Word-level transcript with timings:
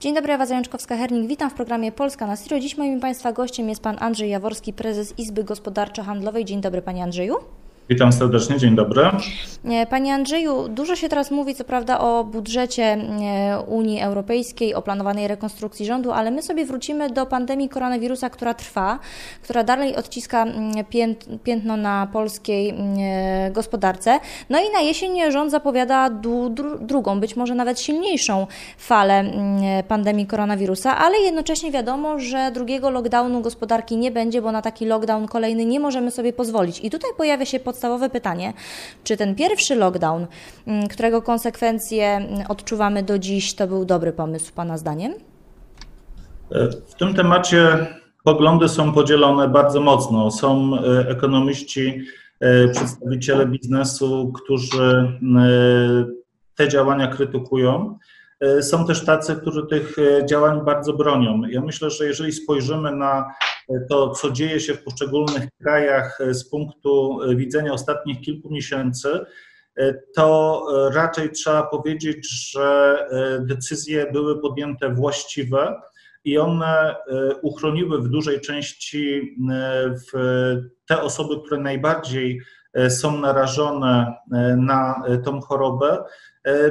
Dzień 0.00 0.14
dobry, 0.14 0.32
Ewa 0.32 0.46
Zajączkowska-Hernik. 0.46 1.26
Witam 1.26 1.50
w 1.50 1.54
programie 1.54 1.92
Polska 1.92 2.26
na 2.26 2.36
Stiro. 2.36 2.60
Dziś 2.60 2.76
moim 2.76 3.00
Państwa 3.00 3.32
gościem 3.32 3.68
jest 3.68 3.82
Pan 3.82 3.96
Andrzej 4.00 4.30
Jaworski, 4.30 4.72
prezes 4.72 5.18
Izby 5.18 5.44
Gospodarczo-Handlowej. 5.44 6.44
Dzień 6.44 6.60
dobry, 6.60 6.82
Panie 6.82 7.02
Andrzeju. 7.02 7.34
Witam 7.90 8.12
serdecznie, 8.12 8.58
dzień 8.58 8.74
dobry. 8.76 9.02
E, 9.64 9.86
Panie 9.86 10.14
Andrzeju, 10.14 10.68
dużo 10.68 10.96
się 10.96 11.08
teraz 11.08 11.30
mówi, 11.30 11.54
co 11.54 11.64
prawda, 11.64 11.98
o 11.98 12.24
budżecie 12.24 12.82
e, 12.82 13.60
Unii 13.68 14.00
Europejskiej, 14.00 14.74
o 14.74 14.82
planowanej 14.82 15.28
rekonstrukcji 15.28 15.86
rządu, 15.86 16.12
ale 16.12 16.30
my 16.30 16.42
sobie 16.42 16.64
wrócimy 16.64 17.10
do 17.10 17.26
pandemii 17.26 17.68
koronawirusa, 17.68 18.30
która 18.30 18.54
trwa, 18.54 18.98
która 19.42 19.64
dalej 19.64 19.96
odciska 19.96 20.46
piętno 21.44 21.76
na 21.76 22.08
polskiej 22.12 22.68
e, 22.70 23.50
gospodarce. 23.50 24.20
No 24.50 24.58
i 24.58 24.72
na 24.72 24.80
jesień 24.80 25.32
rząd 25.32 25.50
zapowiada 25.50 26.10
drugą, 26.80 27.20
być 27.20 27.36
może 27.36 27.54
nawet 27.54 27.80
silniejszą 27.80 28.46
falę 28.78 29.24
pandemii 29.88 30.26
koronawirusa, 30.26 30.98
ale 30.98 31.18
jednocześnie 31.18 31.70
wiadomo, 31.70 32.18
że 32.18 32.50
drugiego 32.54 32.90
lockdownu 32.90 33.40
gospodarki 33.40 33.96
nie 33.96 34.10
będzie, 34.10 34.42
bo 34.42 34.52
na 34.52 34.62
taki 34.62 34.86
lockdown 34.86 35.28
kolejny 35.28 35.64
nie 35.64 35.80
możemy 35.80 36.10
sobie 36.10 36.32
pozwolić. 36.32 36.80
I 36.84 36.90
tutaj 36.90 37.10
pojawia 37.16 37.44
się 37.44 37.60
pod 37.60 37.79
podstawowe 37.80 38.10
pytanie, 38.10 38.52
czy 39.04 39.16
ten 39.16 39.34
pierwszy 39.34 39.74
lockdown, 39.74 40.26
mm, 40.66 40.88
którego 40.88 41.22
konsekwencje 41.22 42.06
mm, 42.06 42.46
odczuwamy 42.48 43.02
do 43.02 43.18
dziś, 43.18 43.54
to 43.54 43.66
był 43.66 43.84
dobry 43.84 44.12
pomysł 44.12 44.52
Pana 44.54 44.78
zdaniem? 44.78 45.14
W 46.88 46.94
tym 46.94 47.14
temacie 47.14 47.86
poglądy 48.24 48.68
są 48.68 48.92
podzielone 48.92 49.48
bardzo 49.48 49.80
mocno. 49.80 50.30
Są 50.30 50.72
e, 50.78 51.08
ekonomiści, 51.08 52.04
e, 52.40 52.68
przedstawiciele 52.68 53.46
biznesu, 53.46 54.32
którzy 54.32 54.82
e, 54.82 56.04
te 56.54 56.68
działania 56.68 57.06
krytykują. 57.06 57.98
Są 58.60 58.86
też 58.86 59.04
tacy, 59.04 59.36
którzy 59.36 59.66
tych 59.66 59.96
działań 60.28 60.64
bardzo 60.64 60.92
bronią. 60.92 61.42
Ja 61.50 61.60
myślę, 61.60 61.90
że 61.90 62.04
jeżeli 62.06 62.32
spojrzymy 62.32 62.92
na 62.92 63.34
to, 63.88 64.10
co 64.10 64.30
dzieje 64.30 64.60
się 64.60 64.74
w 64.74 64.84
poszczególnych 64.84 65.48
krajach 65.62 66.20
e, 66.20 66.34
z 66.34 66.50
punktu 66.50 67.22
e, 67.22 67.36
widzenia 67.36 67.72
ostatnich 67.72 68.20
kilku 68.20 68.50
miesięcy, 68.50 69.08
e, 69.76 69.94
to 70.14 70.64
raczej 70.94 71.30
trzeba 71.30 71.62
powiedzieć, 71.62 72.50
że 72.50 72.98
decyzje 73.40 74.12
były 74.12 74.40
podjęte 74.40 74.94
właściwe 74.94 75.80
i 76.24 76.38
one 76.38 76.94
uchroniły 77.42 78.02
w 78.02 78.08
dużej 78.08 78.40
części 78.40 79.36
te 80.88 81.02
osoby, 81.02 81.34
które 81.46 81.60
najbardziej 81.60 82.40
są 82.88 83.20
narażone 83.20 84.14
na 84.56 85.02
tą 85.24 85.40
chorobę 85.40 86.04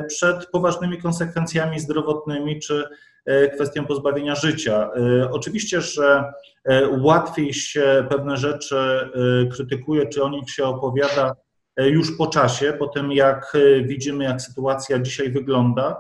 przed 0.07 0.45
poważnymi 0.45 1.01
konsekwencjami 1.01 1.79
zdrowotnymi 1.79 2.59
czy 2.59 2.83
E, 3.25 3.47
kwestią 3.47 3.85
pozbawienia 3.85 4.35
życia. 4.35 4.89
E, 5.21 5.31
oczywiście, 5.31 5.81
że 5.81 6.23
e, 6.65 6.87
łatwiej 6.87 7.53
się 7.53 8.05
pewne 8.09 8.37
rzeczy 8.37 9.09
krytykuje, 9.51 10.07
czy 10.07 10.23
o 10.23 10.29
nich 10.29 10.49
się 10.49 10.63
opowiada 10.63 11.35
już 11.77 12.17
po 12.17 12.27
czasie, 12.27 12.73
po 12.73 12.87
tym 12.87 13.11
jak 13.11 13.53
widzimy, 13.83 14.23
jak 14.23 14.41
sytuacja 14.41 14.99
dzisiaj 14.99 15.31
wygląda. 15.31 15.97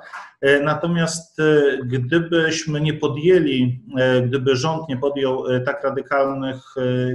Natomiast 0.63 1.37
gdybyśmy 1.83 2.81
nie 2.81 2.93
podjęli, 2.93 3.83
gdyby 4.27 4.55
rząd 4.55 4.89
nie 4.89 4.97
podjął 4.97 5.43
tak 5.65 5.83
radykalnych 5.83 6.61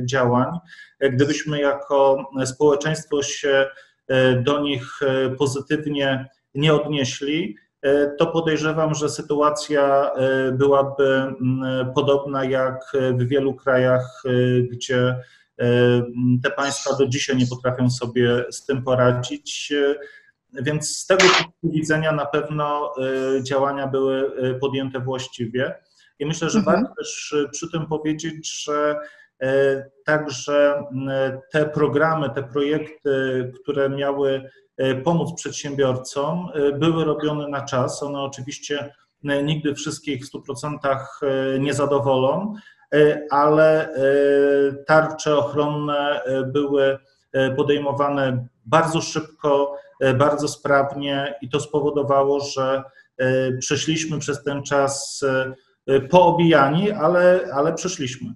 działań, 0.05 0.59
gdybyśmy 1.01 1.61
jako 1.61 2.31
społeczeństwo 2.45 3.23
się 3.23 3.67
do 4.43 4.61
nich 4.61 5.01
pozytywnie 5.39 6.29
nie 6.55 6.75
odnieśli, 6.75 7.57
to 8.19 8.27
podejrzewam, 8.27 8.95
że 8.95 9.09
sytuacja 9.09 10.13
e, 10.13 10.53
byłaby 10.53 11.05
mm, 11.05 11.93
podobna 11.95 12.45
jak 12.45 12.93
w 13.19 13.29
wielu 13.29 13.55
krajach, 13.55 14.23
e, 14.25 14.31
gdzie 14.63 15.17
te 16.43 16.51
państwa 16.51 16.97
do 16.97 17.07
dzisiaj 17.07 17.37
nie 17.37 17.47
potrafią 17.47 17.91
sobie 17.91 18.45
z 18.51 18.67
tym 18.67 18.83
poradzić. 18.83 19.73
Więc 20.53 20.97
z 20.97 21.07
tego 21.07 21.23
punktu 21.23 21.71
widzenia 21.71 22.13
na 22.13 22.27
pewno 22.27 22.95
działania 23.43 23.87
były 23.87 24.31
podjęte 24.61 25.01
właściwie. 25.01 25.75
I 26.19 26.27
myślę, 26.27 26.51
że 26.51 26.59
mhm. 26.59 26.77
warto 26.77 26.95
też 26.95 27.37
przy 27.53 27.71
tym 27.71 27.87
powiedzieć, 27.87 28.65
że 28.65 28.97
także 30.05 30.85
te 31.53 31.67
programy, 31.67 32.31
te 32.31 32.43
projekty, 32.43 33.53
które 33.63 33.89
miały 33.89 34.43
E, 34.43 34.64
pomóc 35.05 35.33
przedsiębiorcom, 35.37 36.49
e, 36.55 36.73
były 36.73 37.05
robione 37.05 37.49
na 37.49 37.63
czas. 37.63 38.03
One 38.03 38.21
oczywiście 38.21 38.95
e, 39.25 39.43
nigdy 39.43 39.75
wszystkich 39.75 40.25
w 40.25 40.33
100% 40.33 40.79
nie 41.59 41.75
zadowolą, 41.75 42.55
ale 43.31 43.95
tarcze 44.87 45.37
ochronne 45.37 46.21
były 46.47 46.99
podejmowane 47.57 48.47
bardzo 48.67 49.01
szybko, 49.01 49.77
bardzo 50.19 50.49
sprawnie 50.49 51.35
i 51.43 51.49
to 51.49 51.61
spowodowało, 51.61 52.41
że 52.41 52.83
przeszliśmy 53.59 54.19
przez 54.19 54.43
ten 54.43 54.63
czas 54.63 55.25
poobijani, 56.11 56.91
ale, 56.91 57.41
ale 57.55 57.73
przeszliśmy. 57.75 58.35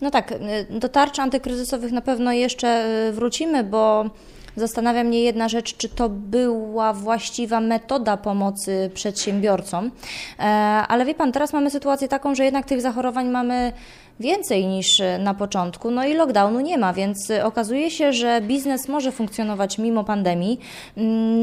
No 0.00 0.10
tak, 0.10 0.34
do 0.70 0.88
tarcz 0.88 1.18
antykryzysowych 1.18 1.92
na 1.92 2.00
pewno 2.00 2.32
jeszcze 2.32 2.86
wrócimy, 3.12 3.64
bo 3.64 4.10
Zastanawia 4.56 5.04
mnie 5.04 5.22
jedna 5.22 5.48
rzecz, 5.48 5.76
czy 5.76 5.88
to 5.88 6.08
była 6.08 6.92
właściwa 6.92 7.60
metoda 7.60 8.16
pomocy 8.16 8.90
przedsiębiorcom. 8.94 9.90
E, 10.38 10.42
ale 10.88 11.04
wie 11.04 11.14
Pan, 11.14 11.32
teraz 11.32 11.52
mamy 11.52 11.70
sytuację 11.70 12.08
taką, 12.08 12.34
że 12.34 12.44
jednak 12.44 12.66
tych 12.66 12.80
zachorowań 12.80 13.28
mamy 13.28 13.72
więcej 14.20 14.66
niż 14.66 15.02
na 15.18 15.34
początku, 15.34 15.90
no 15.90 16.04
i 16.04 16.14
lockdownu 16.14 16.60
nie 16.60 16.78
ma, 16.78 16.92
więc 16.92 17.30
okazuje 17.42 17.90
się, 17.90 18.12
że 18.12 18.40
biznes 18.40 18.88
może 18.88 19.12
funkcjonować 19.12 19.78
mimo 19.78 20.04
pandemii. 20.04 20.60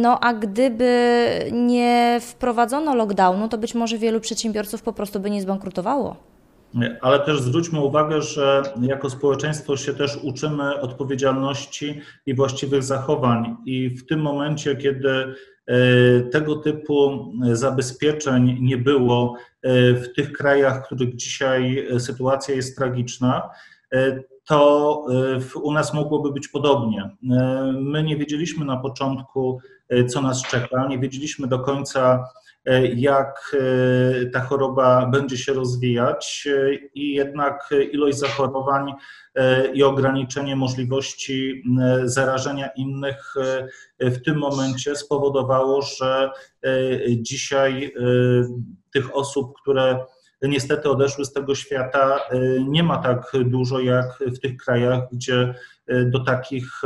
No 0.01 0.19
a 0.19 0.33
gdyby 0.33 1.29
nie 1.51 2.17
wprowadzono 2.21 2.95
lockdownu, 2.95 3.47
to 3.47 3.57
być 3.57 3.75
może 3.75 3.97
wielu 3.97 4.19
przedsiębiorców 4.19 4.81
po 4.81 4.93
prostu 4.93 5.19
by 5.19 5.29
nie 5.29 5.41
zbankrutowało. 5.41 6.30
Ale 7.01 7.19
też 7.19 7.41
zwróćmy 7.41 7.79
uwagę, 7.79 8.21
że 8.21 8.61
jako 8.81 9.09
społeczeństwo 9.09 9.77
się 9.77 9.93
też 9.93 10.17
uczymy 10.23 10.81
odpowiedzialności 10.81 12.01
i 12.25 12.35
właściwych 12.35 12.83
zachowań, 12.83 13.57
i 13.65 13.89
w 13.89 14.05
tym 14.05 14.21
momencie, 14.21 14.75
kiedy 14.75 15.09
e, 15.09 16.21
tego 16.21 16.55
typu 16.55 17.31
zabezpieczeń 17.51 18.57
nie 18.61 18.77
było 18.77 19.35
e, 19.61 19.93
w 19.93 20.13
tych 20.13 20.31
krajach, 20.31 20.81
w 20.81 20.85
których 20.85 21.15
dzisiaj 21.15 21.87
sytuacja 21.99 22.55
jest 22.55 22.77
tragiczna, 22.77 23.49
e, 23.93 24.23
to 24.45 25.05
u 25.63 25.71
nas 25.71 25.93
mogłoby 25.93 26.31
być 26.31 26.47
podobnie. 26.47 27.09
My 27.73 28.03
nie 28.03 28.17
wiedzieliśmy 28.17 28.65
na 28.65 28.77
początku, 28.77 29.59
co 30.07 30.21
nas 30.21 30.43
czeka, 30.43 30.87
nie 30.87 30.99
wiedzieliśmy 30.99 31.47
do 31.47 31.59
końca, 31.59 32.23
E, 32.23 32.40
jak 32.95 33.55
e, 33.59 34.25
ta 34.25 34.41
choroba 34.41 35.05
będzie 35.05 35.37
się 35.37 35.53
rozwijać 35.53 36.47
e, 36.51 36.75
i 36.95 37.13
jednak 37.13 37.69
ilość 37.91 38.17
zachorowań 38.17 38.93
i 39.73 39.83
ograniczenie 39.83 40.55
możliwości 40.55 41.63
zarażenia 42.03 42.67
innych 42.67 43.33
w 43.99 44.21
tym 44.21 44.37
momencie 44.37 44.95
spowodowało, 44.95 45.81
że 45.81 46.29
dzisiaj 47.07 47.93
tych 48.93 49.15
osób, 49.15 49.53
które 49.61 50.05
niestety 50.41 50.89
odeszły 50.89 51.25
z 51.25 51.33
tego 51.33 51.55
świata, 51.55 52.19
nie 52.67 52.83
ma 52.83 52.97
tak 52.97 53.31
dużo 53.45 53.79
jak 53.79 54.05
w 54.19 54.39
tych 54.39 54.57
krajach, 54.57 54.99
gdzie 55.11 55.53
do 56.05 56.19
takich 56.19 56.81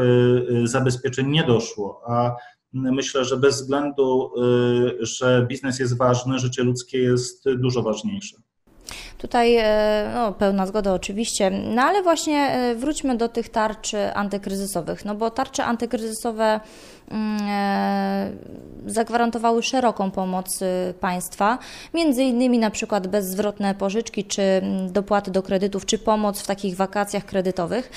zabezpieczeń 0.64 1.28
nie 1.28 1.44
doszło. 1.44 2.02
A 2.08 2.36
myślę, 2.76 3.26
że 3.26 3.38
bez 3.38 3.62
względu, 3.62 4.32
y, 5.02 5.06
że 5.06 5.46
biznes 5.50 5.80
jest 5.80 5.98
ważny, 5.98 6.40
życie 6.40 6.64
ludzkie 6.64 6.98
jest 6.98 7.44
dużo 7.56 7.82
ważniejsze. 7.82 8.38
Tutaj 9.18 9.56
e, 9.58 10.12
no, 10.16 10.32
pełna 10.32 10.68
zgoda 10.68 10.94
oczywiście, 10.94 11.52
no 11.52 11.82
ale 11.82 12.04
właśnie 12.04 12.38
e, 12.38 12.76
wróćmy 12.76 13.18
do 13.18 13.30
tych 13.30 13.50
tarcz 13.50 13.94
antykryzysowych, 14.14 15.06
no 15.06 15.16
bo 15.16 15.30
tarcze 15.30 15.66
antykryzysowe 15.66 16.60
mm, 17.12 17.38
e, 17.50 18.32
zagwarantowały 18.86 19.64
szeroką 19.64 20.12
pomoc 20.12 20.60
państwa, 21.00 21.58
między 21.94 22.24
innymi 22.24 22.60
na 22.60 22.72
przykład 22.72 23.08
bezzwrotne 23.08 23.76
pożyczki, 23.76 24.24
czy 24.24 24.42
mm, 24.42 24.92
dopłaty 24.92 25.32
do 25.32 25.44
kredytów, 25.44 25.86
czy 25.86 25.98
pomoc 25.98 26.42
w 26.42 26.48
takich 26.48 26.76
wakacjach 26.76 27.26
kredytowych. 27.26 27.92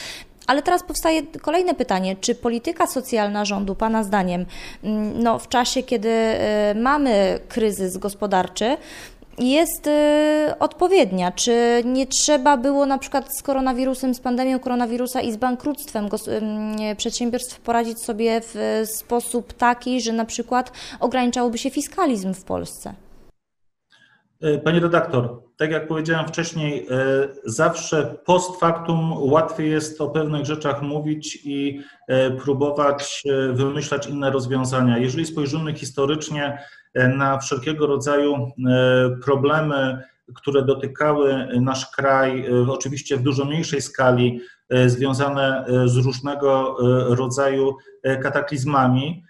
Ale 0.49 0.63
teraz 0.63 0.83
powstaje 0.83 1.23
kolejne 1.23 1.75
pytanie, 1.75 2.17
czy 2.21 2.35
polityka 2.35 2.87
socjalna 2.87 3.45
rządu, 3.45 3.75
Pana 3.75 4.05
zdaniem, 4.05 4.47
mm, 4.85 5.23
no, 5.23 5.39
w 5.39 5.49
czasie, 5.49 5.83
kiedy 5.83 6.09
y, 6.09 6.75
mamy 6.75 7.39
kryzys 7.49 7.97
gospodarczy, 7.97 8.77
jest 9.39 9.87
y, 9.87 10.59
odpowiednia? 10.59 11.33
Czy 11.33 11.83
nie 11.85 12.07
trzeba 12.07 12.57
było 12.57 12.87
na 12.87 12.99
przykład 12.99 13.37
z 13.37 13.43
koronawirusem, 13.43 14.15
z 14.15 14.21
pandemią 14.21 14.59
koronawirusa 14.59 15.21
i 15.21 15.33
z 15.33 15.37
bankructwem 15.37 16.07
y, 16.07 16.97
przedsiębiorstw 16.97 17.61
poradzić 17.61 18.03
sobie 18.03 18.41
w 18.41 18.83
sposób 18.85 19.53
taki, 19.53 20.01
że 20.01 20.13
na 20.13 20.25
przykład 20.25 20.73
ograniczałoby 21.01 21.59
się 21.59 21.71
fiskalizm 21.71 22.35
w 22.35 22.45
Polsce? 22.45 22.95
Pani 24.65 24.81
redaktor, 24.81 25.43
tak 25.57 25.71
jak 25.71 25.89
powiedziałem 25.89 26.29
wcześniej, 26.29 26.87
zawsze 27.45 28.15
post 28.25 28.61
factum 28.61 29.13
łatwiej 29.13 29.71
jest 29.71 30.01
o 30.01 30.09
pewnych 30.09 30.47
rzeczach 30.47 30.83
mówić 30.83 31.39
i 31.45 31.81
próbować 32.45 33.23
wymyślać 33.53 34.07
inne 34.07 34.31
rozwiązania. 34.31 34.99
Jeżeli 34.99 35.27
spojrzymy 35.27 35.75
historycznie 35.75 36.59
na 36.95 37.39
wszelkiego 37.39 37.87
rodzaju 37.87 38.53
problemy, 39.25 40.03
które 40.35 40.63
dotykały 40.63 41.49
nasz 41.61 41.91
kraj, 41.91 42.49
oczywiście 42.69 43.17
w 43.17 43.23
dużo 43.23 43.45
mniejszej 43.45 43.83
skali, 43.83 44.41
związane 44.87 45.65
z 45.85 45.97
różnego 45.97 46.77
rodzaju 47.15 47.77
kataklizmami, 48.23 49.25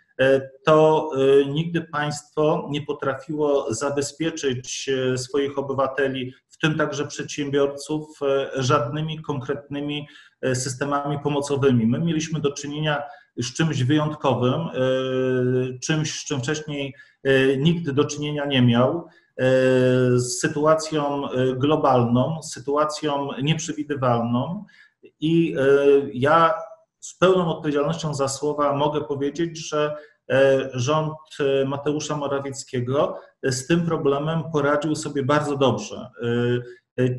to 0.65 1.11
nigdy 1.49 1.81
państwo 1.81 2.69
nie 2.71 2.83
potrafiło 2.83 3.75
zabezpieczyć 3.75 4.91
swoich 5.17 5.59
obywateli, 5.59 6.35
w 6.49 6.59
tym 6.59 6.75
także 6.79 7.07
przedsiębiorców, 7.07 8.19
żadnymi 8.55 9.23
konkretnymi 9.23 10.09
systemami 10.55 11.19
pomocowymi. 11.19 11.87
My 11.87 11.99
mieliśmy 11.99 12.41
do 12.41 12.53
czynienia 12.53 13.03
z 13.37 13.53
czymś 13.55 13.83
wyjątkowym, 13.83 14.61
czymś, 15.83 16.21
z 16.21 16.25
czym 16.25 16.41
wcześniej 16.41 16.95
nikt 17.59 17.91
do 17.91 18.05
czynienia 18.05 18.45
nie 18.47 18.63
miał 18.63 19.07
z 20.15 20.41
sytuacją 20.41 21.23
globalną, 21.57 22.43
sytuacją 22.43 23.29
nieprzewidywalną 23.43 24.65
i 25.21 25.55
ja 26.15 26.55
z 27.09 27.15
pełną 27.15 27.57
odpowiedzialnością 27.57 28.15
za 28.15 28.29
słowa 28.29 28.77
mogę 28.77 29.01
powiedzieć, 29.01 29.69
że 29.69 29.97
rząd 30.75 31.17
Mateusza 31.67 32.17
Morawieckiego 32.17 33.21
z 33.43 33.67
tym 33.67 33.87
problemem 33.87 34.43
poradził 34.53 34.95
sobie 34.95 35.23
bardzo 35.23 35.57
dobrze. 35.57 36.07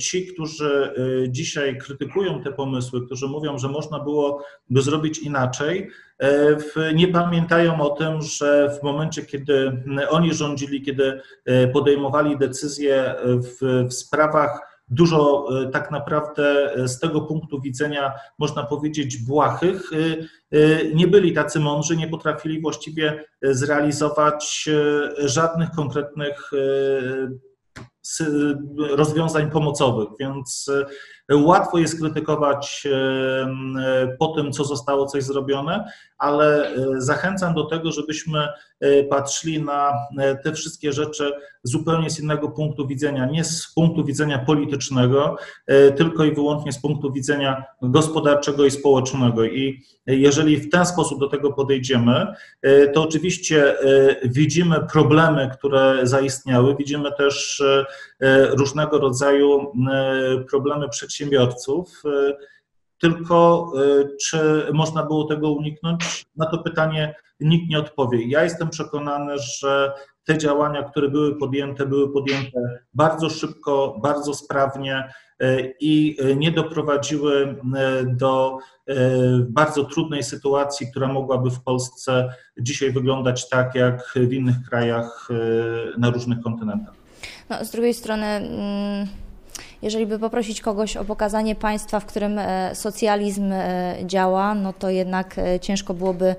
Ci, 0.02 0.28
którzy 0.28 0.94
dzisiaj 1.30 1.78
krytykują 1.78 2.44
te 2.44 2.52
pomysły, 2.52 3.06
którzy 3.06 3.28
mówią, 3.28 3.58
że 3.58 3.68
można 3.68 4.00
było 4.00 4.44
by 4.70 4.82
zrobić 4.82 5.20
inaczej, 5.20 5.90
nie 6.96 7.08
pamiętają 7.08 7.82
o 7.82 7.90
tym, 7.90 8.22
że 8.22 8.78
w 8.80 8.84
momencie, 8.84 9.26
kiedy 9.26 9.84
oni 10.10 10.34
rządzili, 10.34 10.82
kiedy 10.82 11.22
podejmowali 11.74 12.38
decyzje 12.38 13.16
w, 13.26 13.86
w 13.90 13.94
sprawach 13.94 14.69
dużo 14.90 15.48
tak 15.74 15.92
naprawdę 15.92 16.72
z 16.88 17.00
tego 17.00 17.22
punktu 17.22 17.62
widzenia, 17.62 18.14
można 18.40 18.64
powiedzieć, 18.64 19.18
błahych, 19.18 19.90
nie 20.94 21.08
byli 21.08 21.34
tacy 21.34 21.60
mądrzy, 21.60 21.98
nie 21.98 22.08
potrafili 22.08 22.62
właściwie 22.62 23.26
zrealizować 23.42 24.70
żadnych 25.18 25.70
konkretnych 25.72 26.52
rozwiązań 28.90 29.52
pomocowych, 29.52 30.08
więc 30.20 30.72
e, 31.30 31.36
łatwo 31.36 31.78
jest 31.78 32.00
krytykować 32.00 32.88
e, 32.92 34.16
po 34.20 34.28
tym, 34.28 34.52
co 34.52 34.64
zostało 34.64 35.06
coś 35.06 35.24
zrobione, 35.24 35.92
ale 36.18 36.72
zachęcam 36.98 37.54
do 37.54 37.66
tego, 37.66 37.92
żebyśmy 37.92 38.48
patrzyli 39.10 39.64
na 39.64 39.94
te 40.44 40.54
wszystkie 40.54 40.94
rzeczy 40.94 41.32
zupełnie 41.64 42.10
z 42.10 42.20
innego 42.20 42.50
punktu 42.50 42.88
widzenia, 42.88 43.26
nie 43.26 43.44
z 43.44 43.74
punktu 43.76 44.06
widzenia 44.06 44.40
politycznego, 44.40 45.38
tylko 45.98 46.24
i 46.24 46.36
wyłącznie 46.36 46.74
z 46.74 46.82
punktu 46.82 47.12
widzenia 47.12 47.64
gospodarczego 47.82 48.66
i 48.66 48.72
społecznego. 48.72 49.46
I 49.46 49.84
jeżeli 50.08 50.58
w 50.58 50.70
ten 50.70 50.86
sposób 50.86 51.20
do 51.20 51.28
tego 51.28 51.54
podejdziemy, 51.54 52.28
to 52.94 53.04
oczywiście 53.04 53.76
widzimy 54.24 54.88
problemy, 54.92 55.50
które 55.58 56.00
zaistniały, 56.04 56.76
widzimy 56.76 57.12
też 57.12 57.64
różnego 58.58 59.00
rodzaju 59.00 59.74
problemy 60.50 60.90
przedsiębiorców. 60.90 62.04
Tylko 63.02 63.72
czy 64.22 64.66
można 64.74 65.04
było 65.06 65.24
tego 65.24 65.52
uniknąć? 65.52 66.26
Na 66.36 66.46
to 66.46 66.58
pytanie 66.58 67.16
nikt 67.40 67.70
nie 67.70 67.80
odpowie. 67.80 68.28
Ja 68.28 68.44
jestem 68.44 68.70
przekonany, 68.70 69.34
że 69.38 69.92
te 70.26 70.38
działania, 70.38 70.84
które 70.84 71.10
były 71.10 71.36
podjęte, 71.36 71.86
były 71.86 72.14
podjęte 72.14 72.80
bardzo 72.94 73.30
szybko, 73.30 74.00
bardzo 74.04 74.34
sprawnie 74.34 75.14
i 75.80 76.18
nie 76.36 76.52
doprowadziły 76.52 77.56
do 78.06 78.58
bardzo 79.50 79.84
trudnej 79.84 80.24
sytuacji, 80.24 80.92
która 80.92 81.08
mogłaby 81.08 81.50
w 81.50 81.64
Polsce 81.64 82.34
dzisiaj 82.60 82.92
wyglądać 82.92 83.50
tak, 83.50 83.76
jak 83.76 84.14
w 84.16 84.34
innych 84.34 84.56
krajach 84.70 85.30
na 85.98 86.10
różnych 86.10 86.42
kontynentach. 86.42 86.99
No, 87.50 87.66
z 87.66 87.72
drugiej 87.72 87.94
strony. 87.94 88.26
Mm, 88.26 89.08
jeżeli 89.82 90.06
by 90.06 90.20
poprosić 90.20 90.62
kogoś 90.62 90.98
o 90.98 91.06
pokazanie 91.06 91.56
państwa, 91.56 92.00
w 92.00 92.06
którym 92.06 92.40
e, 92.40 92.76
socjalizm 92.76 93.52
e, 93.52 93.96
działa, 94.06 94.56
no 94.56 94.74
to 94.74 94.90
jednak 94.90 95.38
e, 95.38 95.60
ciężko 95.60 95.94
byłoby 95.94 96.36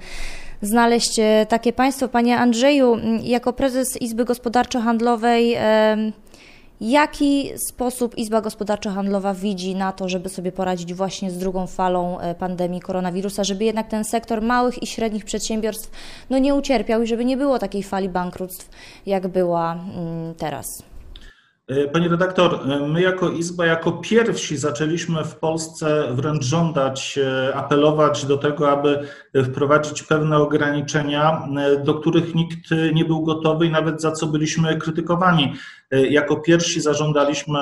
znaleźć 0.62 1.21
takie 1.49 1.73
państwo. 1.73 2.09
Panie 2.09 2.39
Andrzeju, 2.39 2.97
jako 3.23 3.53
prezes 3.53 4.03
Izby 4.03 4.25
Gospodarczo-Handlowej, 4.25 5.57
jaki 6.81 7.51
sposób 7.69 8.19
Izba 8.19 8.41
Gospodarczo-Handlowa 8.41 9.35
widzi 9.35 9.75
na 9.75 9.93
to, 9.93 10.09
żeby 10.09 10.29
sobie 10.29 10.53
poradzić 10.53 10.95
właśnie 10.95 11.31
z 11.31 11.39
drugą 11.39 11.67
falą 11.67 12.19
pandemii 12.39 12.81
koronawirusa, 12.81 13.45
żeby 13.45 13.65
jednak 13.65 13.89
ten 13.89 14.05
sektor 14.05 14.43
małych 14.43 14.83
i 14.83 14.87
średnich 14.87 15.25
przedsiębiorstw 15.25 15.91
no, 16.31 16.39
nie 16.39 16.55
ucierpiał 16.55 17.03
i 17.03 17.06
żeby 17.06 17.25
nie 17.25 17.37
było 17.37 17.59
takiej 17.59 17.83
fali 17.83 18.09
bankructw, 18.09 18.69
jak 19.06 19.29
była 19.29 19.79
teraz? 20.39 20.90
E, 21.70 21.88
Pani 21.88 22.08
redaktor, 22.08 22.55
e, 22.55 22.88
my 22.88 23.02
jako 23.02 23.31
Izba, 23.31 23.67
jako 23.67 23.93
pierwsi 23.93 24.56
zaczęliśmy 24.56 25.25
w 25.25 25.37
Polsce 25.37 26.08
wręcz 26.14 26.44
żądać, 26.44 27.19
e, 27.19 27.55
apelować 27.55 28.25
do 28.25 28.37
tego, 28.37 28.70
aby 28.70 29.08
wprowadzić 29.44 30.02
pewne 30.02 30.38
ograniczenia, 30.38 31.49
do 31.84 31.94
których 31.94 32.34
nikt 32.34 32.70
nie 32.94 33.05
był 33.05 33.22
gotowy 33.22 33.67
i 33.67 33.70
nawet 33.70 34.02
za 34.02 34.12
co 34.12 34.26
byliśmy 34.26 34.76
krytykowani. 34.76 35.55
Jako 35.90 36.37
pierwsi 36.37 36.81
zażądaliśmy 36.81 37.58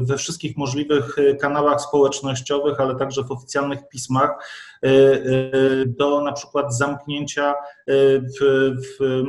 we 0.00 0.16
wszystkich 0.16 0.56
możliwych 0.56 1.16
kanałach 1.40 1.80
społecznościowych, 1.80 2.80
ale 2.80 2.96
także 2.96 3.24
w 3.24 3.30
oficjalnych 3.30 3.88
pismach 3.88 4.30
do 5.86 6.20
na 6.20 6.32
przykład 6.32 6.76
zamknięcia 6.76 7.54
w, 8.40 8.72
w 8.98 9.24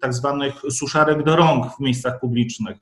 tak 0.00 0.14
zwanych 0.14 0.54
suszarek 0.70 1.22
do 1.22 1.36
rąk 1.36 1.66
w 1.76 1.80
miejscach 1.80 2.20
publicznych. 2.20 2.76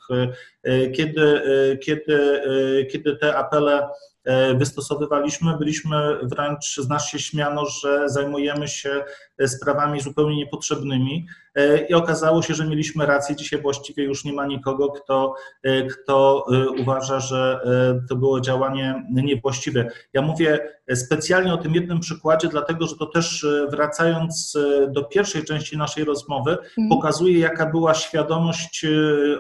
Kiedy, 0.93 1.43
kiedy, 1.85 2.43
kiedy 2.93 3.17
te 3.17 3.37
apele 3.37 3.89
E, 4.25 4.55
wystosowywaliśmy, 4.55 5.59
byliśmy 5.59 5.97
wręcz, 6.23 6.77
z 6.77 6.89
nas 6.89 7.09
się 7.09 7.19
śmiano, 7.19 7.67
że 7.67 8.09
zajmujemy 8.09 8.69
się 8.69 9.05
sprawami 9.47 10.01
zupełnie 10.01 10.37
niepotrzebnymi 10.37 11.27
e, 11.55 11.87
i 11.87 11.95
okazało 11.95 12.43
się, 12.43 12.55
że 12.55 12.67
mieliśmy 12.67 13.07
rację. 13.07 13.37
Dzisiaj 13.37 13.63
właściwie 13.63 14.05
już 14.05 14.25
nie 14.25 14.33
ma 14.33 14.47
nikogo, 14.47 14.89
kto, 14.89 15.35
e, 15.63 15.83
kto 15.83 16.47
uważa, 16.79 17.21
że 17.21 17.61
to 18.09 18.17
było 18.17 18.41
działanie 18.41 19.07
niewłaściwe. 19.11 19.89
Ja 20.13 20.23
mówię 20.23 20.80
specjalnie 20.95 21.55
o 21.55 21.57
tym 21.57 21.75
jednym 21.75 22.01
przykładzie, 22.01 22.49
dlatego 22.49 22.87
że 22.87 22.97
to 22.97 23.07
też 23.07 23.47
wracając 23.71 24.59
do 24.89 25.05
pierwszej 25.05 25.45
części 25.45 25.79
naszej 25.79 26.05
rozmowy, 26.05 26.51
mhm. 26.51 26.89
pokazuje, 26.89 27.39
jaka 27.39 27.67
była 27.67 27.95
świadomość 27.95 28.87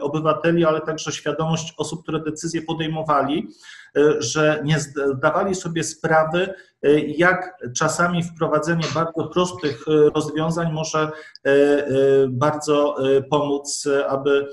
obywateli, 0.00 0.64
ale 0.64 0.80
także 0.80 1.12
świadomość 1.12 1.74
osób, 1.76 2.02
które 2.02 2.20
decyzje 2.20 2.62
podejmowali. 2.62 3.48
E, 3.96 4.22
że 4.22 4.60
nie 4.64 4.80
zdawali 4.80 5.54
sobie 5.54 5.84
sprawy, 5.84 6.54
e, 6.82 7.00
jak 7.00 7.56
czasami 7.76 8.22
wprowadzenie 8.22 8.84
bardzo 8.94 9.24
prostych 9.24 9.84
e, 9.88 10.10
rozwiązań 10.10 10.72
może 10.72 11.10
bardzo 12.28 12.96
pomóc, 13.30 13.88
aby 14.08 14.48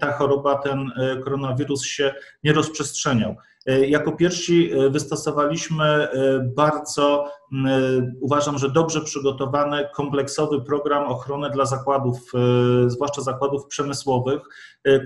ta 0.00 0.12
choroba, 0.12 0.58
ten 0.58 0.90
koronawirus 1.24 1.84
się 1.84 2.14
nie 2.44 2.52
rozprzestrzeniał. 2.52 3.36
Jako 3.66 4.12
pierwsi 4.12 4.70
wystosowaliśmy 4.90 6.08
bardzo, 6.56 7.24
uważam, 8.20 8.58
że 8.58 8.70
dobrze 8.70 9.00
przygotowany, 9.00 9.88
kompleksowy 9.94 10.60
program 10.60 11.04
ochrony 11.04 11.50
dla 11.50 11.64
zakładów, 11.64 12.32
zwłaszcza 12.86 13.22
zakładów 13.22 13.66
przemysłowych, 13.66 14.42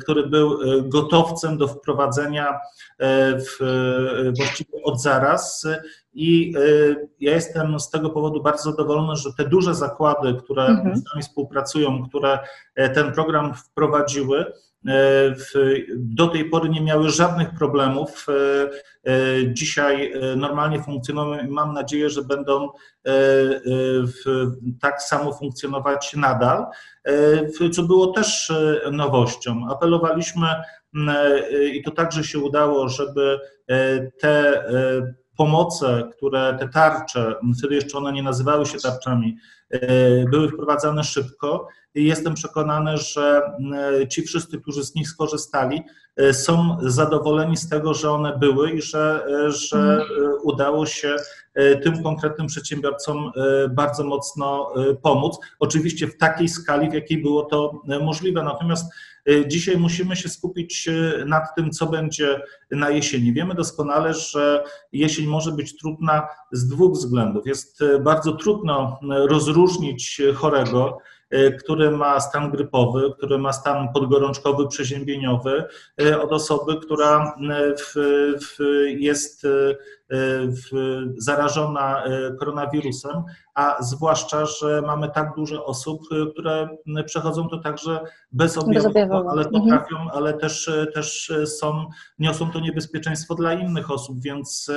który 0.00 0.26
był 0.26 0.58
gotowcem 0.82 1.58
do 1.58 1.68
wprowadzenia 1.68 2.58
w, 3.38 3.58
właściwie 4.36 4.82
od 4.84 5.02
zaraz. 5.02 5.66
I 6.12 6.54
ja 7.20 7.34
jestem 7.34 7.80
z 7.80 7.90
tego 7.90 8.10
powodu 8.10 8.42
bardzo 8.42 8.70
zadowolony, 8.70 9.16
że 9.16 9.32
te 9.32 9.44
duże 9.44 9.74
zakłady, 9.74 10.34
które 10.34 10.66
mhm. 10.66 10.96
z 10.96 11.04
nami 11.14 11.22
współpracują, 11.22 12.08
które 12.08 12.38
ten 12.94 13.12
program 13.12 13.54
wprowadziły, 13.54 14.44
E, 14.44 14.69
do 15.96 16.28
tej 16.28 16.44
pory 16.44 16.68
nie 16.68 16.80
miały 16.80 17.10
żadnych 17.10 17.50
problemów. 17.54 18.26
E, 18.28 18.32
e, 19.10 19.54
dzisiaj 19.54 20.12
normalnie 20.36 20.82
funkcjonują 20.82 21.44
i 21.44 21.48
mam 21.48 21.74
nadzieję, 21.74 22.10
że 22.10 22.22
będą 22.22 22.68
tak 24.80 25.02
samo 25.02 25.32
funkcjonować 25.32 26.14
nadal, 26.16 26.66
co 27.72 27.82
było 27.82 28.06
też 28.06 28.52
nowością. 28.92 29.66
Apelowaliśmy 29.70 30.46
i 31.72 31.82
to 31.82 31.90
także 31.90 32.24
się 32.24 32.38
udało, 32.38 32.88
żeby 32.88 33.38
te 34.20 34.64
pomoce, 35.36 36.08
które 36.16 36.56
te 36.58 36.68
tarcze, 36.68 37.34
wtedy 37.58 37.74
jeszcze 37.74 37.98
one 37.98 38.12
nie 38.12 38.22
nazywały 38.22 38.66
się 38.66 38.78
tarczami, 38.78 39.36
były 40.30 40.48
wprowadzane 40.48 41.04
szybko 41.04 41.68
jestem 41.94 42.34
przekonany, 42.34 42.98
że 42.98 43.42
ci 44.08 44.22
wszyscy, 44.22 44.60
którzy 44.60 44.84
z 44.84 44.94
nich 44.94 45.08
skorzystali, 45.08 45.82
są 46.32 46.76
zadowoleni 46.80 47.56
z 47.56 47.68
tego, 47.68 47.94
że 47.94 48.10
one 48.10 48.38
były 48.38 48.70
i 48.70 48.82
że, 48.82 49.26
że 49.48 49.78
mhm. 49.78 50.08
udało 50.42 50.86
się 50.86 51.16
tym 51.82 52.02
konkretnym 52.02 52.46
przedsiębiorcom 52.46 53.30
bardzo 53.70 54.04
mocno 54.04 54.72
pomóc. 55.02 55.38
Oczywiście 55.58 56.06
w 56.06 56.16
takiej 56.16 56.48
skali, 56.48 56.90
w 56.90 56.94
jakiej 56.94 57.22
było 57.22 57.42
to 57.42 57.82
możliwe. 58.02 58.42
Natomiast 58.42 58.92
dzisiaj 59.46 59.76
musimy 59.76 60.16
się 60.16 60.28
skupić 60.28 60.88
nad 61.26 61.54
tym, 61.56 61.70
co 61.70 61.86
będzie 61.86 62.40
na 62.70 62.90
jesieni. 62.90 63.32
Wiemy 63.32 63.54
doskonale, 63.54 64.14
że 64.14 64.64
jesień 64.92 65.26
może 65.26 65.52
być 65.52 65.78
trudna 65.78 66.28
z 66.52 66.68
dwóch 66.68 66.92
względów. 66.92 67.46
Jest 67.46 67.84
bardzo 68.00 68.32
trudno 68.32 69.00
rozróżnić 69.28 70.22
chorego 70.34 70.98
E, 71.19 71.19
który 71.58 71.90
ma 71.90 72.20
stan 72.20 72.50
grypowy, 72.50 73.12
który 73.16 73.38
ma 73.38 73.52
stan 73.52 73.92
podgorączkowy, 73.92 74.68
przeziębieniowy, 74.68 75.64
e, 76.02 76.20
od 76.20 76.32
osoby, 76.32 76.76
która 76.76 77.34
e, 77.50 77.74
w, 77.76 77.94
w 78.44 78.58
jest 78.98 79.46
zarażona 81.16 82.04
koronawirusem, 82.38 83.22
a 83.54 83.82
zwłaszcza, 83.82 84.46
że 84.46 84.82
mamy 84.82 85.10
tak 85.10 85.34
dużo 85.36 85.64
osób, 85.64 86.02
które 86.32 86.68
przechodzą 87.06 87.48
to 87.48 87.58
także 87.58 88.00
bezobjawowo, 88.32 89.30
ale 89.30 89.42
mhm. 89.42 89.62
potrafią, 89.62 89.96
mhm. 89.96 90.10
ale 90.12 90.34
też, 90.34 90.70
też 90.94 91.32
są, 91.44 91.86
niosą 92.18 92.50
to 92.50 92.60
niebezpieczeństwo 92.60 93.34
dla 93.34 93.54
innych 93.54 93.90
osób, 93.90 94.22
więc 94.22 94.70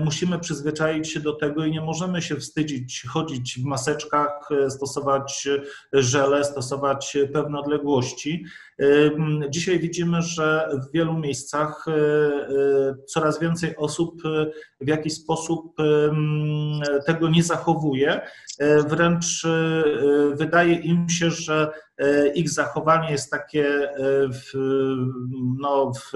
musimy 0.00 0.38
przyzwyczaić 0.38 1.08
się 1.08 1.20
do 1.20 1.32
tego 1.32 1.64
i 1.64 1.70
nie 1.70 1.80
możemy 1.80 2.22
się 2.22 2.36
wstydzić 2.36 3.06
chodzić 3.08 3.58
w 3.60 3.64
maseczkach, 3.64 4.48
stosować 4.68 5.48
żele, 5.92 6.44
stosować 6.44 7.16
pewne 7.32 7.58
odległości. 7.58 8.44
Dzisiaj 9.50 9.78
widzimy, 9.78 10.22
że 10.22 10.68
w 10.88 10.92
wielu 10.92 11.18
miejscach 11.18 11.84
e, 11.88 11.92
e, 11.92 12.94
coraz 13.06 13.40
więcej 13.40 13.76
osób 13.76 14.22
e, 14.24 14.50
w 14.80 14.88
jakiś 14.88 15.14
sposób 15.14 15.76
tego 17.06 17.28
nie 17.28 17.42
zachowuje. 17.42 18.20
Wręcz 18.88 19.46
wydaje 20.34 20.74
im 20.74 21.08
się, 21.08 21.30
że 21.30 21.72
ich 22.34 22.50
zachowanie 22.50 23.10
jest 23.10 23.30
takie 23.30 23.88
w, 24.32 24.52
no, 25.60 25.92
w, 25.92 26.12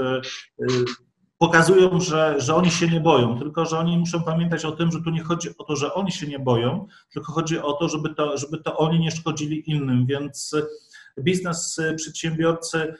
pokazują, 1.38 2.00
że, 2.00 2.34
że 2.40 2.54
oni 2.54 2.70
się 2.70 2.88
nie 2.88 3.00
boją, 3.00 3.38
tylko 3.38 3.64
że 3.64 3.78
oni 3.78 3.98
muszą 3.98 4.22
pamiętać 4.22 4.64
o 4.64 4.72
tym, 4.72 4.92
że 4.92 5.02
tu 5.02 5.10
nie 5.10 5.22
chodzi 5.22 5.48
o 5.58 5.64
to, 5.64 5.76
że 5.76 5.94
oni 5.94 6.12
się 6.12 6.26
nie 6.26 6.38
boją, 6.38 6.86
tylko 7.12 7.32
chodzi 7.32 7.58
o 7.58 7.72
to, 7.72 7.88
żeby 7.88 8.14
to, 8.14 8.36
żeby 8.36 8.58
to 8.58 8.76
oni 8.76 9.00
nie 9.00 9.10
szkodzili 9.10 9.70
innym, 9.70 10.06
więc 10.06 10.56
biznes, 11.22 11.78
y, 11.78 11.94
przedsiębiorcy 11.94 12.94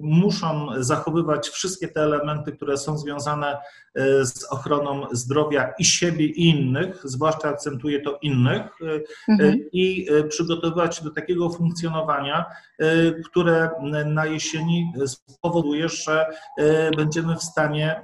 muszą 0.00 0.66
zachowywać 0.78 1.48
wszystkie 1.48 1.88
te 1.88 2.00
elementy, 2.02 2.52
które 2.52 2.76
są 2.76 2.98
związane 2.98 3.56
y, 3.56 4.26
z 4.26 4.44
ochroną 4.50 5.06
zdrowia 5.12 5.72
i 5.78 5.84
siebie 5.84 6.26
i 6.26 6.48
innych, 6.48 7.00
zwłaszcza 7.04 7.48
akcentuję 7.48 8.00
to 8.00 8.18
innych, 8.22 8.62
mhm. 9.28 9.64
i 9.72 10.06
przygotowywać 10.28 10.96
się 10.96 11.04
do 11.04 11.10
takiego 11.10 11.50
funkcjonowania, 11.50 12.44
które 13.24 13.70
na 14.06 14.26
jesieni 14.26 14.92
spowoduje, 15.06 15.88
że 15.88 16.26
będziemy 16.96 17.36
w 17.36 17.42
stanie 17.42 18.02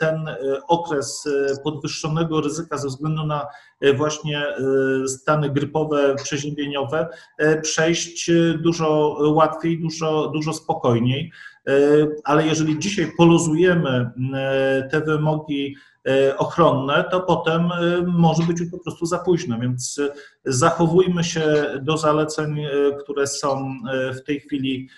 ten 0.00 0.28
okres 0.68 1.28
podwyższonego 1.64 2.40
ryzyka 2.40 2.78
ze 2.78 2.88
względu 2.88 3.26
na 3.26 3.46
właśnie 3.96 4.46
stany 5.06 5.50
grypowe, 5.50 6.14
przeziębieniowe 6.14 7.08
przejść 7.62 8.30
dużo 8.58 9.16
łatwiej, 9.20 9.73
dużo, 9.78 10.30
dużo 10.34 10.52
spokojniej. 10.52 11.30
E, 11.68 11.72
ale 12.24 12.46
jeżeli 12.46 12.78
dzisiaj 12.78 13.12
poluzujemy 13.16 14.10
e, 14.34 14.88
te 14.90 15.00
wymogi 15.00 15.76
ochronne, 16.38 17.04
to 17.10 17.20
potem 17.20 17.70
może 18.06 18.42
być 18.42 18.60
już 18.60 18.70
po 18.70 18.78
prostu 18.78 19.06
za 19.06 19.18
późno, 19.18 19.58
więc 19.58 20.00
zachowujmy 20.44 21.24
się 21.24 21.64
do 21.82 21.96
zaleceń, 21.96 22.66
które 23.02 23.26
są 23.26 23.74
w 24.14 24.24
tej 24.26 24.40
chwili 24.40 24.88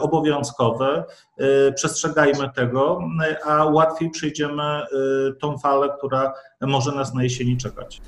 obowiązkowe, 0.00 1.04
przestrzegajmy 1.74 2.50
tego, 2.56 3.00
a 3.46 3.64
łatwiej 3.64 4.10
przejdziemy 4.10 4.82
tą 5.40 5.58
falę, 5.58 5.88
która 5.98 6.32
może 6.60 6.92
nas 6.92 7.14
na 7.14 7.22
jesieni 7.22 7.56
czekać. 7.56 8.00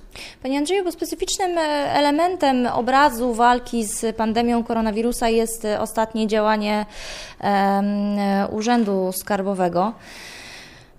Panie 0.42 0.58
Andrzeju, 0.58 0.84
bo 0.84 0.92
specyficznym 0.92 1.58
elementem 1.88 2.66
obrazu 2.66 3.34
walki 3.34 3.84
z 3.84 4.16
pandemią 4.16 4.64
koronawirusa 4.64 5.28
jest 5.28 5.66
ostatnie 5.78 6.26
działanie 6.26 6.86
Urzędu 8.50 9.10
Skarbowego. 9.12 9.92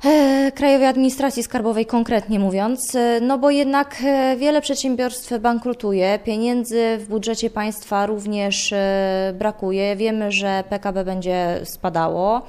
E, 0.06 0.52
Krajowej 0.56 0.88
Administracji 0.88 1.44
Skarbowej 1.44 1.86
konkretnie 1.86 2.40
mówiąc, 2.40 2.96
e, 2.96 3.20
no 3.22 3.38
bo 3.38 3.50
jednak 3.50 3.96
e, 4.06 4.38
wiele 4.38 4.62
przedsiębiorstw 4.62 5.40
bankrutuje, 5.40 6.20
pieniędzy 6.24 6.98
w 6.98 7.08
budżecie 7.08 7.50
państwa 7.50 8.06
również 8.06 8.74
brakuje. 9.34 9.96
Wiemy, 9.96 10.32
że 10.32 10.64
PKB 10.70 11.06
będzie 11.06 11.60
spadało, 11.64 12.42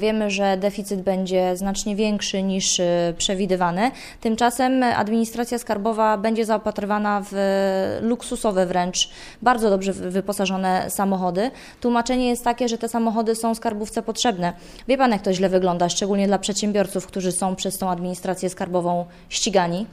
wiemy, 0.00 0.30
że 0.30 0.56
deficyt 0.56 1.02
będzie 1.02 1.56
znacznie 1.56 1.96
większy 1.96 2.42
niż 2.42 2.80
przewidywany. 3.18 3.90
Tymczasem 4.20 4.82
administracja 4.82 5.58
skarbowa 5.58 6.18
będzie 6.18 6.44
zaopatrywana 6.44 7.22
w 7.30 7.34
luksusowe 8.00 8.66
wręcz, 8.66 9.10
bardzo 9.42 9.70
dobrze 9.70 9.92
wyposażone 9.92 10.90
samochody. 10.90 11.50
Tłumaczenie 11.80 12.28
jest 12.28 12.44
takie, 12.44 12.68
że 12.68 12.78
te 12.78 12.88
samochody 12.88 13.34
są 13.34 13.54
skarbówce 13.54 14.02
potrzebne. 14.02 14.52
Wie 14.88 14.98
Pan, 14.98 15.10
jak 15.10 15.22
to 15.22 15.32
źle 15.32 15.48
wygląda, 15.48 15.88
szczególnie 15.88 16.26
dla 16.26 16.38
przedsiębiorców 16.38 17.01
którzy 17.06 17.32
są 17.32 17.56
przez 17.56 17.78
tą 17.78 17.90
administrację 17.90 18.50
skarbową 18.50 19.06
ścigani? 19.28 19.86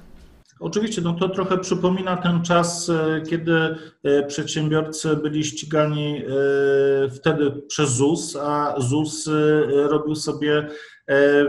Oczywiście, 0.60 1.02
no 1.02 1.14
to 1.14 1.30
trochę 1.30 1.58
przypomina 1.58 2.18
ten 2.18 2.44
czas, 2.44 2.90
e, 2.90 3.22
kiedy 3.22 3.76
e, 4.04 4.24
przedsiębiorcy 4.24 5.16
byli 5.16 5.44
ścigani 5.44 6.18
e, 6.18 7.10
wtedy 7.10 7.52
przez 7.68 7.90
ZUS, 7.90 8.36
a 8.36 8.76
ZUS 8.78 9.30
robił 9.72 10.16
sobie 10.16 10.68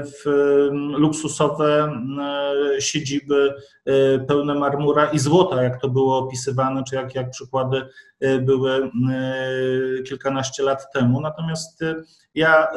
w 0.05 0.31
luksusowe 0.99 1.93
siedziby 2.79 3.55
pełne 4.29 4.55
marmura 4.55 5.11
i 5.11 5.19
złota, 5.19 5.63
jak 5.63 5.81
to 5.81 5.89
było 5.89 6.19
opisywane, 6.19 6.85
czy 6.85 6.95
jak, 6.95 7.15
jak 7.15 7.31
przykłady 7.31 7.83
były 8.43 8.91
kilkanaście 10.07 10.63
lat 10.63 10.93
temu. 10.93 11.21
Natomiast 11.21 11.81
ja 12.35 12.69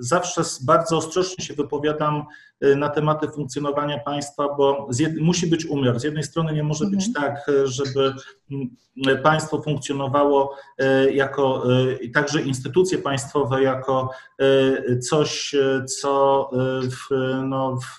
zawsze 0.00 0.42
bardzo 0.64 0.96
ostrożnie 0.96 1.44
się 1.44 1.54
wypowiadam 1.54 2.24
y, 2.64 2.76
na 2.76 2.88
tematy 2.88 3.28
funkcjonowania 3.28 3.98
państwa, 3.98 4.54
bo 4.56 4.88
musi 5.20 5.46
być 5.46 5.66
umiar. 5.66 6.00
Z 6.00 6.04
jednej 6.04 6.22
strony 6.22 6.52
nie 6.52 6.62
może 6.62 6.86
być 6.86 7.06
mhm. 7.08 7.14
tak, 7.14 7.50
żeby 7.64 8.14
mm, 8.50 9.22
państwo 9.22 9.62
funkcjonowało 9.62 10.56
y, 10.80 11.12
jako, 11.12 11.64
i 12.00 12.10
także 12.10 12.42
instytucje 12.42 12.98
państwowe 12.98 13.62
jako 13.62 14.10
y, 14.42 14.98
coś, 14.98 15.54
co 16.00 16.50
w, 16.82 17.14
no, 17.44 17.76
w 17.76 17.98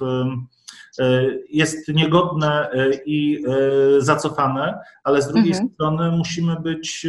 jest 1.50 1.88
niegodne 1.88 2.72
e, 2.72 2.90
i 3.06 3.46
e, 3.48 4.02
zacofane, 4.02 4.80
ale 5.04 5.22
z 5.22 5.28
drugiej 5.28 5.52
mhm. 5.52 5.70
strony 5.70 6.12
musimy 6.12 6.56
być 6.60 7.08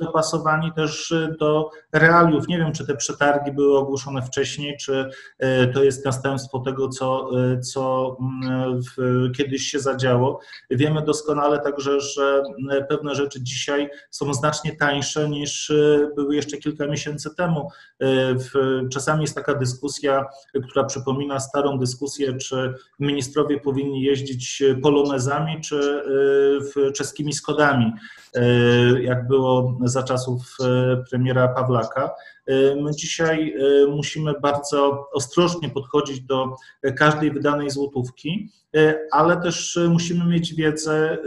dopasowani 0.00 0.72
też 0.72 1.14
do 1.40 1.70
realiów. 1.92 2.48
Nie 2.48 2.58
wiem, 2.58 2.72
czy 2.72 2.86
te 2.86 2.96
przetargi 2.96 3.52
były 3.52 3.78
ogłoszone 3.78 4.22
wcześniej, 4.22 4.76
czy 4.76 5.10
to 5.74 5.84
jest 5.84 6.04
następstwo 6.04 6.58
tego, 6.58 6.88
co, 6.88 7.30
co 7.62 8.16
mm, 8.20 8.80
w, 8.82 8.96
kiedyś 9.36 9.62
się 9.62 9.78
zadziało. 9.78 10.40
Wiemy 10.70 11.02
doskonale 11.02 11.58
także, 11.58 12.00
że 12.00 12.42
pewne 12.88 13.14
rzeczy 13.14 13.42
dzisiaj 13.42 13.90
są 14.10 14.34
znacznie 14.34 14.76
tańsze 14.76 15.28
niż 15.28 15.72
były 16.16 16.36
jeszcze 16.36 16.56
kilka 16.56 16.86
miesięcy 16.86 17.34
temu. 17.34 17.70
Czasami 18.92 19.20
jest 19.20 19.34
taka 19.34 19.54
dyskusja, 19.54 20.26
która 20.70 20.84
przypomina 20.84 21.40
starą 21.40 21.78
dyskusję, 21.78 22.36
czy 22.36 22.74
ministrowie 22.98 23.60
powinni 23.60 24.02
jeździć 24.02 24.62
polonezami 24.82 25.60
czy 25.60 26.02
czeskimi 26.94 27.32
Skodami, 27.32 27.92
jak 29.00 29.26
było 29.26 29.78
za 29.84 30.02
czasów 30.02 30.56
premiera 31.10 31.48
Pawlaka. 31.48 32.10
My 32.82 32.90
dzisiaj 32.94 33.54
musimy 33.88 34.32
bardzo 34.40 35.08
ostrożnie 35.12 35.70
podchodzić 35.70 36.20
do 36.20 36.54
każdej 36.96 37.30
wydanej 37.30 37.70
złotówki, 37.70 38.48
ale 39.12 39.36
też 39.36 39.78
musimy 39.88 40.24
mieć 40.24 40.54
wiedzę, 40.54 41.18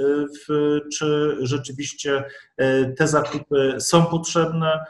czy 0.98 1.38
rzeczywiście 1.42 2.24
te 2.98 3.08
zakupy 3.08 3.76
są 3.80 4.06
potrzebne, 4.06 4.86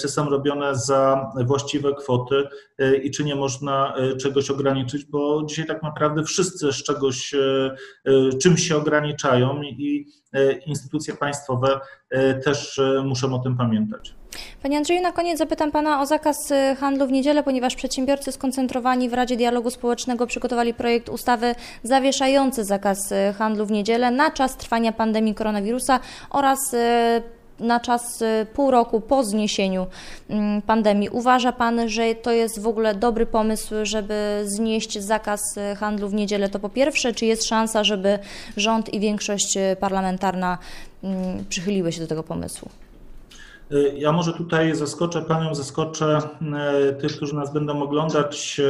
czy 0.00 0.08
są 0.08 0.30
robione 0.30 0.76
za 0.76 1.32
właściwe 1.46 1.94
kwoty 1.94 2.48
i 3.02 3.10
czy 3.10 3.24
nie 3.24 3.34
można 3.36 3.94
czegoś 4.20 4.50
ograniczyć, 4.50 5.04
bo 5.04 5.42
dzisiaj 5.48 5.66
tak 5.66 5.82
naprawdę 5.82 6.24
wszyscy 6.24 6.72
z 6.72 6.82
czegoś, 6.82 7.34
czymś 8.42 8.68
się 8.68 8.76
ograniczają 8.76 9.62
i 9.62 10.06
instytucje 10.66 11.14
państwowe 11.14 11.80
też 12.44 12.80
muszą 13.04 13.34
o 13.34 13.38
tym 13.38 13.56
pamiętać. 13.56 14.17
Panie 14.62 14.76
Andrzeju, 14.76 15.02
na 15.02 15.12
koniec 15.12 15.38
zapytam 15.38 15.70
Pana 15.70 16.00
o 16.00 16.06
zakaz 16.06 16.50
y, 16.50 16.76
handlu 16.80 17.06
w 17.06 17.12
niedzielę, 17.12 17.42
ponieważ 17.42 17.76
przedsiębiorcy 17.76 18.32
skoncentrowani 18.32 19.08
w 19.08 19.14
Radzie 19.14 19.36
Dialogu 19.36 19.70
Społecznego 19.70 20.26
przygotowali 20.26 20.74
projekt 20.74 21.08
ustawy 21.08 21.54
zawieszający 21.82 22.64
zakaz 22.64 23.12
y, 23.12 23.34
handlu 23.38 23.66
w 23.66 23.70
niedzielę 23.70 24.10
na 24.10 24.30
czas 24.30 24.56
trwania 24.56 24.92
pandemii 24.92 25.34
koronawirusa 25.34 26.00
oraz 26.30 26.74
y, 26.74 26.78
na 27.60 27.80
czas 27.80 28.24
pół 28.54 28.70
roku 28.70 29.00
po 29.00 29.24
zniesieniu 29.24 29.86
mm, 30.30 30.62
pandemii. 30.62 31.08
Uważa 31.08 31.52
Pan, 31.52 31.88
że 31.88 32.14
to 32.14 32.32
jest 32.32 32.60
w 32.60 32.66
ogóle 32.66 32.94
dobry 32.94 33.26
pomysł, 33.26 33.74
żeby 33.82 34.42
znieść 34.44 34.98
zakaz 34.98 35.40
handlu 35.76 36.08
w 36.08 36.14
niedzielę? 36.14 36.48
To 36.48 36.58
po 36.58 36.68
pierwsze, 36.68 37.12
czy 37.12 37.26
jest 37.26 37.44
szansa, 37.44 37.84
żeby 37.84 38.18
rząd 38.56 38.94
i 38.94 39.00
większość 39.00 39.58
parlamentarna 39.80 40.58
mm, 41.04 41.44
przychyliły 41.48 41.92
się 41.92 42.00
do 42.00 42.06
tego 42.06 42.22
pomysłu? 42.22 42.68
Y, 43.72 43.94
ja 43.98 44.12
może 44.12 44.32
tutaj 44.32 44.74
zaskoczę 44.74 45.22
Panią, 45.22 45.54
zaskoczę 45.54 46.20
y, 46.90 46.94
tych, 46.94 47.16
którzy 47.16 47.34
nas 47.34 47.52
będą 47.52 47.82
oglądać. 47.82 48.60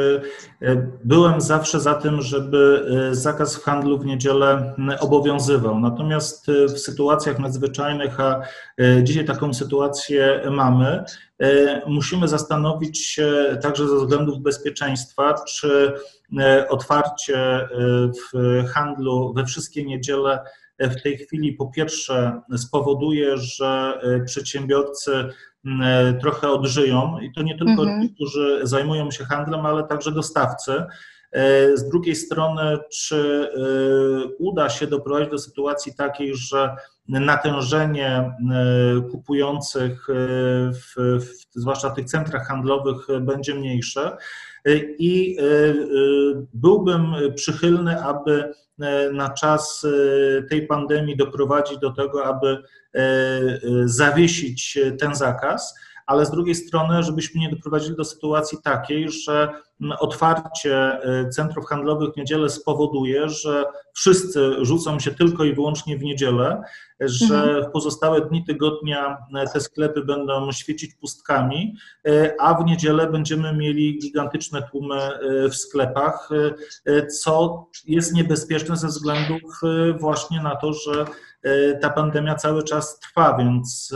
Y, 0.62 0.90
byłem 1.04 1.40
zawsze 1.40 1.80
za 1.80 1.94
tym, 1.94 2.22
żeby 2.22 2.88
zakaz 3.12 3.62
handlu 3.62 3.98
w 3.98 4.06
niedzielę 4.06 4.74
obowiązywał. 5.00 5.80
Natomiast 5.80 6.46
w 6.46 6.78
sytuacjach 6.78 7.38
nadzwyczajnych, 7.38 8.20
a 8.20 8.42
dzisiaj 9.02 9.24
taką 9.24 9.54
sytuację 9.54 10.42
mamy, 10.50 11.04
musimy 11.86 12.28
zastanowić 12.28 12.98
się 12.98 13.58
także 13.62 13.88
ze 13.88 13.96
względów 13.96 14.40
bezpieczeństwa, 14.40 15.34
czy 15.48 15.92
otwarcie 16.68 17.68
w 18.32 18.64
handlu 18.68 19.32
we 19.32 19.44
wszystkie 19.44 19.84
niedziele 19.84 20.40
w 20.80 21.02
tej 21.02 21.18
chwili 21.18 21.52
po 21.52 21.66
pierwsze 21.66 22.40
spowoduje, 22.56 23.36
że 23.36 24.00
e, 24.02 24.24
przedsiębiorcy 24.24 25.24
e, 25.82 26.14
trochę 26.20 26.50
odżyją 26.50 27.18
i 27.18 27.32
to 27.32 27.42
nie 27.42 27.58
tylko 27.58 27.82
mhm. 27.82 28.02
ci, 28.02 28.14
którzy 28.14 28.60
zajmują 28.62 29.10
się 29.10 29.24
handlem, 29.24 29.66
ale 29.66 29.84
także 29.84 30.12
dostawcy. 30.12 30.72
E, 31.32 31.76
z 31.76 31.88
drugiej 31.88 32.16
strony, 32.16 32.78
czy 32.90 33.48
uda 34.38 34.68
się 34.68 34.86
doprowadzić 34.86 35.30
do 35.30 35.38
sytuacji 35.38 35.94
takiej, 35.94 36.34
że 36.34 36.76
natężenie 37.08 38.32
kupujących, 39.10 40.06
w, 40.72 41.20
w, 41.20 41.60
zwłaszcza 41.60 41.90
w 41.90 41.94
tych 41.94 42.06
centrach 42.06 42.48
handlowych, 42.48 43.06
będzie 43.20 43.54
mniejsze? 43.54 44.16
I 44.98 45.36
byłbym 46.54 47.14
przychylny, 47.34 48.02
aby 48.02 48.52
E, 48.80 49.12
na 49.12 49.30
czas 49.30 49.84
e, 49.84 50.42
tej 50.42 50.66
pandemii 50.66 51.16
doprowadzić 51.16 51.78
do 51.78 51.90
tego, 51.90 52.24
aby 52.24 52.48
e, 52.48 52.60
zawiesić 53.84 54.78
ten 55.00 55.14
zakaz, 55.14 55.74
ale 56.08 56.26
z 56.26 56.30
drugiej 56.30 56.54
strony, 56.54 57.02
żebyśmy 57.02 57.40
nie 57.40 57.50
doprowadzili 57.50 57.96
do 57.96 58.04
sytuacji 58.04 58.58
takiej, 58.64 59.10
że 59.10 59.48
otwarcie 59.98 60.98
centrów 61.30 61.66
handlowych 61.66 62.12
w 62.14 62.16
niedzielę 62.16 62.48
spowoduje, 62.48 63.28
że 63.28 63.64
wszyscy 63.94 64.64
rzucą 64.64 64.98
się 65.00 65.10
tylko 65.10 65.44
i 65.44 65.54
wyłącznie 65.54 65.98
w 65.98 66.02
niedzielę, 66.02 66.62
że 67.00 67.34
mhm. 67.34 67.64
w 67.64 67.72
pozostałe 67.72 68.20
dni 68.20 68.44
tygodnia 68.44 69.16
te 69.52 69.60
sklepy 69.60 70.04
będą 70.04 70.52
świecić 70.52 70.94
pustkami, 70.94 71.76
a 72.38 72.54
w 72.54 72.64
niedzielę 72.64 73.10
będziemy 73.10 73.56
mieli 73.56 73.98
gigantyczne 73.98 74.62
tłumy 74.70 75.10
w 75.50 75.54
sklepach, 75.54 76.28
co 77.22 77.66
jest 77.86 78.14
niebezpieczne 78.14 78.76
ze 78.76 78.86
względów 78.86 79.60
właśnie 80.00 80.42
na 80.42 80.56
to, 80.56 80.72
że 80.72 81.04
ta 81.80 81.90
pandemia 81.90 82.34
cały 82.34 82.62
czas 82.62 82.98
trwa, 82.98 83.36
więc 83.38 83.94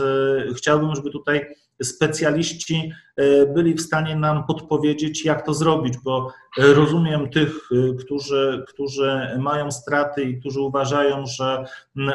chciałbym, 0.55 0.95
żeby 0.95 1.09
tutaj 1.09 1.45
specjaliści 1.83 2.91
e, 3.15 3.45
byli 3.45 3.73
w 3.73 3.81
stanie 3.81 4.15
nam 4.15 4.45
podpowiedzieć, 4.45 5.25
jak 5.25 5.45
to 5.45 5.53
zrobić, 5.53 5.97
bo 6.03 6.31
rozumiem 6.57 7.29
tych, 7.29 7.69
e, 7.71 7.93
którzy, 7.93 8.65
którzy 8.67 9.37
mają 9.39 9.71
straty 9.71 10.23
i 10.23 10.39
którzy 10.39 10.61
uważają, 10.61 11.25
że 11.25 11.65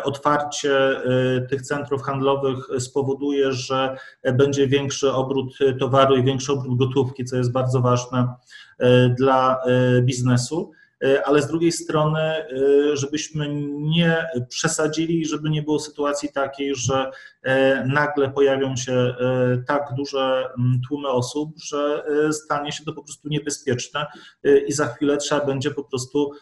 otwarcie 0.05 0.73
e, 0.75 1.41
tych 1.41 1.63
centrów 1.63 2.03
handlowych 2.03 2.59
spowoduje, 2.79 3.53
że 3.53 3.97
będzie 4.35 4.67
większy 4.67 5.13
obrót 5.13 5.59
towaru 5.79 6.17
i 6.17 6.25
większy 6.25 6.53
obrót 6.53 6.79
gotówki, 6.79 7.25
co 7.25 7.37
jest 7.37 7.53
bardzo 7.53 7.81
ważne 7.81 8.35
dla 9.19 9.63
biznesu. 10.03 10.73
E, 11.05 11.27
ale 11.27 11.43
z 11.43 11.47
drugiej 11.47 11.73
strony, 11.73 12.21
e, 12.21 12.47
żebyśmy 12.97 13.49
nie 13.73 14.27
przesadzili, 14.49 15.27
żeby 15.27 15.51
nie 15.51 15.63
było 15.63 15.79
sytuacji 15.79 16.29
takiej, 16.33 16.75
że 16.75 17.11
e, 17.43 17.85
nagle 17.87 18.31
pojawią 18.31 18.77
się 18.77 19.15
tak 19.67 19.95
duże 19.97 20.49
tłumy 20.89 21.09
osób, 21.09 21.51
że 21.57 22.05
stanie 22.33 22.73
się 22.73 22.85
to 22.85 22.93
po 22.93 23.03
prostu 23.03 23.29
niebezpieczne 23.29 24.07
i 24.67 24.73
za 24.73 24.87
chwilę 24.87 25.17
trzeba 25.17 25.47
będzie 25.47 25.71
po 25.71 25.85
prostu 25.85 26.33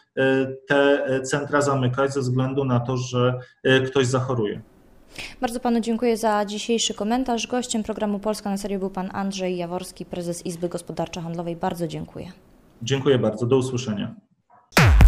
te 0.67 1.05
centra 1.23 1.61
zamykać 1.61 2.13
ze 2.13 2.19
względu 2.19 2.65
na 2.65 2.79
to, 2.79 2.97
że 2.97 3.39
ktoś 3.85 4.05
zachoruje. 4.07 4.61
Bardzo 5.41 5.59
panu 5.59 5.79
dziękuję 5.79 6.17
za 6.17 6.45
dzisiejszy 6.45 6.93
komentarz. 6.93 7.47
Gościem 7.47 7.83
programu 7.83 8.19
Polska 8.19 8.49
na 8.49 8.57
serio 8.57 8.79
był 8.79 8.89
pan 8.89 9.09
Andrzej 9.13 9.57
Jaworski, 9.57 10.05
prezes 10.05 10.45
Izby 10.45 10.69
Gospodarczo-Handlowej. 10.69 11.55
Bardzo 11.55 11.87
dziękuję. 11.87 12.31
Dziękuję 12.81 13.19
bardzo. 13.19 13.45
Do 13.45 13.57
usłyszenia. 13.57 14.26
Uh. 14.79 15.06